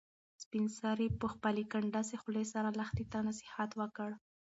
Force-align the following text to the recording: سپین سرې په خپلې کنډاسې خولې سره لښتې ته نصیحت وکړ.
سپین 0.43 0.65
سرې 0.79 1.07
په 1.21 1.27
خپلې 1.33 1.63
کنډاسې 1.73 2.15
خولې 2.21 2.45
سره 2.53 2.69
لښتې 2.79 3.05
ته 3.11 3.19
نصیحت 3.29 3.69
وکړ. 3.81 4.09